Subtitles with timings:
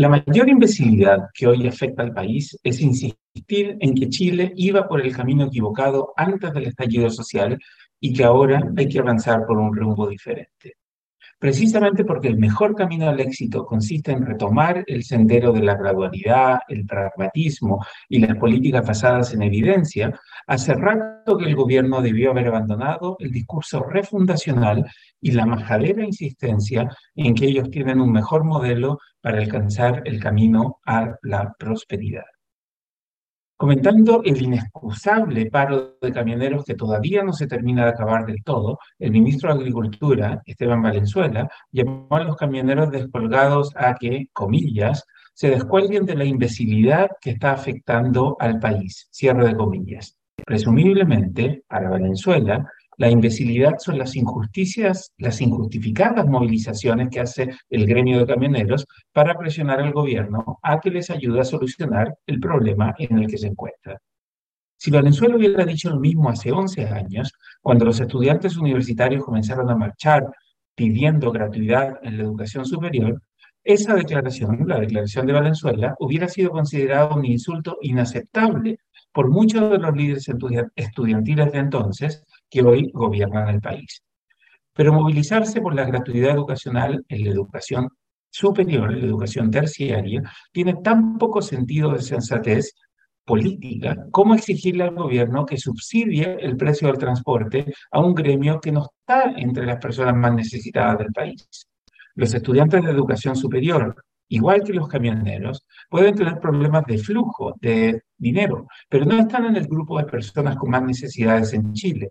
[0.00, 5.02] La mayor imbecilidad que hoy afecta al país es insistir en que Chile iba por
[5.02, 7.58] el camino equivocado antes del estallido social
[8.00, 10.76] y que ahora hay que avanzar por un rumbo diferente
[11.40, 16.60] precisamente porque el mejor camino al éxito consiste en retomar el sendero de la gradualidad,
[16.68, 20.12] el pragmatismo y las políticas basadas en evidencia,
[20.46, 24.84] hace rato que el gobierno debió haber abandonado el discurso refundacional
[25.18, 30.78] y la majadera insistencia en que ellos tienen un mejor modelo para alcanzar el camino
[30.84, 32.24] a la prosperidad.
[33.60, 38.78] Comentando el inexcusable paro de camioneros que todavía no se termina de acabar del todo,
[38.98, 45.04] el ministro de Agricultura, Esteban Valenzuela, llamó a los camioneros descolgados a que, comillas,
[45.34, 50.16] se descuelguen de la imbecilidad que está afectando al país, cierre de comillas.
[50.46, 52.66] Presumiblemente, para Valenzuela,
[53.00, 59.38] la imbecilidad son las injusticias, las injustificadas movilizaciones que hace el gremio de camioneros para
[59.38, 63.46] presionar al gobierno a que les ayude a solucionar el problema en el que se
[63.46, 63.98] encuentra.
[64.76, 69.76] Si Valenzuela hubiera dicho lo mismo hace 11 años, cuando los estudiantes universitarios comenzaron a
[69.76, 70.26] marchar
[70.74, 73.22] pidiendo gratuidad en la educación superior,
[73.64, 78.78] esa declaración, la declaración de Valenzuela, hubiera sido considerada un insulto inaceptable
[79.10, 80.30] por muchos de los líderes
[80.76, 84.02] estudiantiles de entonces que hoy gobiernan el país.
[84.74, 87.88] Pero movilizarse por la gratuidad educacional en la educación
[88.30, 92.74] superior, en la educación terciaria, tiene tan poco sentido de sensatez
[93.24, 98.72] política como exigirle al gobierno que subsidie el precio del transporte a un gremio que
[98.72, 101.46] no está entre las personas más necesitadas del país.
[102.14, 103.94] Los estudiantes de educación superior,
[104.28, 109.56] igual que los camioneros, pueden tener problemas de flujo de dinero, pero no están en
[109.56, 112.10] el grupo de personas con más necesidades en Chile.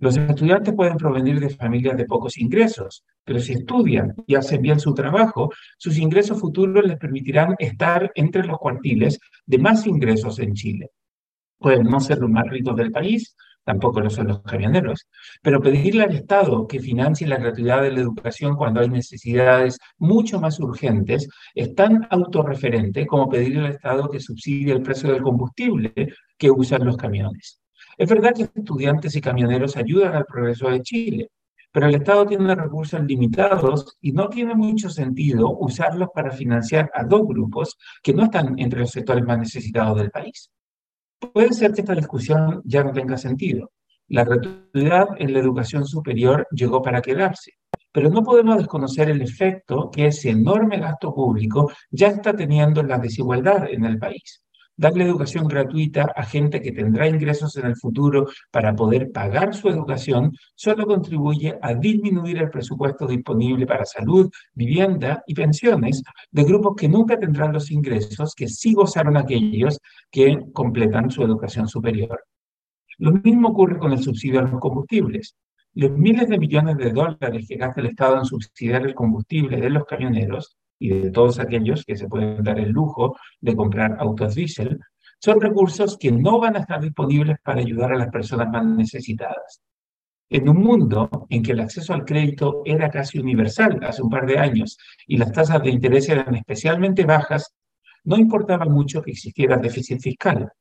[0.00, 4.78] Los estudiantes pueden provenir de familias de pocos ingresos, pero si estudian y hacen bien
[4.78, 10.54] su trabajo, sus ingresos futuros les permitirán estar entre los cuartiles de más ingresos en
[10.54, 10.90] Chile.
[11.58, 15.08] Pueden no ser los más ricos del país, tampoco lo son los camioneros,
[15.42, 20.40] pero pedirle al Estado que financie la gratuidad de la educación cuando hay necesidades mucho
[20.40, 25.92] más urgentes es tan autorreferente como pedirle al Estado que subsidie el precio del combustible
[26.38, 27.60] que usan los camiones.
[27.98, 31.32] Es verdad que estudiantes y camioneros ayudan al progreso de Chile,
[31.72, 37.02] pero el Estado tiene recursos limitados y no tiene mucho sentido usarlos para financiar a
[37.02, 40.48] dos grupos que no están entre los sectores más necesitados del país.
[41.32, 43.72] Puede ser que esta discusión ya no tenga sentido.
[44.06, 47.54] La gratuidad en la educación superior llegó para quedarse,
[47.90, 52.88] pero no podemos desconocer el efecto que ese enorme gasto público ya está teniendo en
[52.88, 54.44] la desigualdad en el país
[54.78, 59.68] darle educación gratuita a gente que tendrá ingresos en el futuro para poder pagar su
[59.68, 66.76] educación, solo contribuye a disminuir el presupuesto disponible para salud, vivienda y pensiones de grupos
[66.76, 69.78] que nunca tendrán los ingresos que sí gozaron aquellos
[70.10, 72.24] que completan su educación superior.
[72.98, 75.36] Lo mismo ocurre con el subsidio a los combustibles.
[75.74, 79.70] Los miles de millones de dólares que gasta el Estado en subsidiar el combustible de
[79.70, 84.34] los camioneros y de todos aquellos que se pueden dar el lujo de comprar autos
[84.34, 84.78] diésel,
[85.20, 89.60] son recursos que no van a estar disponibles para ayudar a las personas más necesitadas.
[90.30, 94.26] En un mundo en que el acceso al crédito era casi universal hace un par
[94.26, 97.54] de años y las tasas de interés eran especialmente bajas,
[98.04, 100.52] no importaba mucho que existiera déficit fiscal.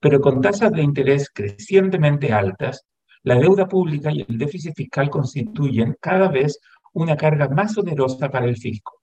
[0.00, 2.84] Pero con tasas de interés crecientemente altas,
[3.22, 6.58] la deuda pública y el déficit fiscal constituyen cada vez
[6.92, 9.01] una carga más onerosa para el fisco.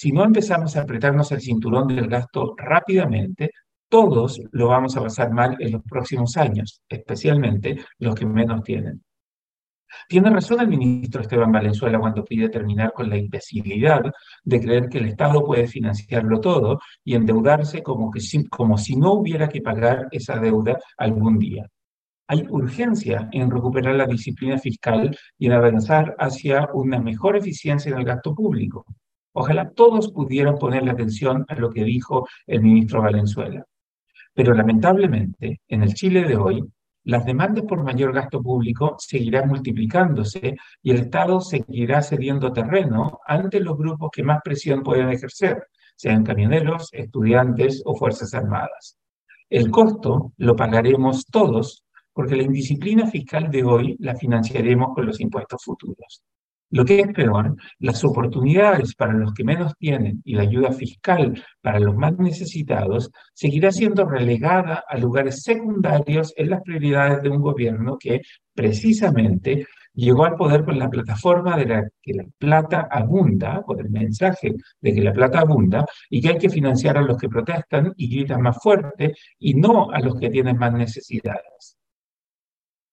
[0.00, 3.50] Si no empezamos a apretarnos el cinturón del gasto rápidamente,
[3.86, 9.04] todos lo vamos a pasar mal en los próximos años, especialmente los que menos tienen.
[10.08, 14.00] Tiene razón el ministro Esteban Valenzuela cuando pide terminar con la imbecilidad
[14.42, 19.12] de creer que el Estado puede financiarlo todo y endeudarse como, que como si no
[19.12, 21.68] hubiera que pagar esa deuda algún día.
[22.26, 27.98] Hay urgencia en recuperar la disciplina fiscal y en avanzar hacia una mejor eficiencia en
[27.98, 28.86] el gasto público.
[29.32, 33.64] Ojalá todos pudieran ponerle atención a lo que dijo el ministro Valenzuela.
[34.34, 36.64] Pero lamentablemente, en el Chile de hoy,
[37.04, 43.60] las demandas por mayor gasto público seguirán multiplicándose y el Estado seguirá cediendo terreno ante
[43.60, 45.66] los grupos que más presión pueden ejercer,
[45.96, 48.98] sean camioneros, estudiantes o Fuerzas Armadas.
[49.48, 55.20] El costo lo pagaremos todos porque la indisciplina fiscal de hoy la financiaremos con los
[55.20, 56.22] impuestos futuros.
[56.72, 61.42] Lo que es peor, las oportunidades para los que menos tienen y la ayuda fiscal
[61.60, 67.42] para los más necesitados seguirá siendo relegada a lugares secundarios en las prioridades de un
[67.42, 68.20] gobierno que
[68.54, 73.90] precisamente llegó al poder con la plataforma de la que la plata abunda, con el
[73.90, 77.92] mensaje de que la plata abunda y que hay que financiar a los que protestan
[77.96, 81.79] y gritan más fuerte y no a los que tienen más necesidades.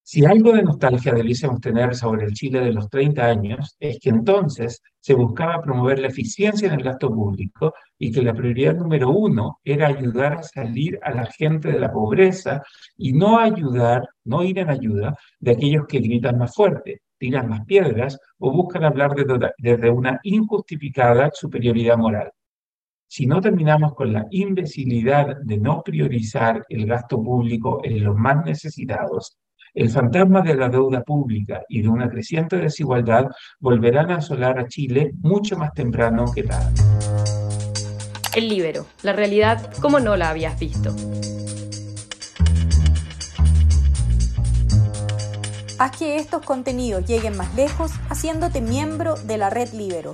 [0.10, 4.10] Si algo de nostalgia debiésemos tener sobre el Chile de los 30 años, es que
[4.10, 9.10] entonces se buscaba promover la eficiencia en el gasto público y que la prioridad número
[9.10, 12.64] uno era ayudar a salir a la gente de la pobreza
[12.96, 17.66] y no ayudar, no ir en ayuda de aquellos que gritan más fuerte, tiran más
[17.66, 19.14] piedras o buscan hablar
[19.58, 22.32] desde una injustificada superioridad moral.
[23.08, 28.46] Si no terminamos con la imbecilidad de no priorizar el gasto público en los más
[28.46, 29.38] necesitados,
[29.78, 33.28] el fantasma de la deuda pública y de una creciente desigualdad
[33.60, 36.82] volverán a asolar a Chile mucho más temprano que tarde.
[38.36, 40.96] El libero, la realidad como no la habías visto.
[45.78, 50.14] Haz que estos contenidos lleguen más lejos haciéndote miembro de la red Libero.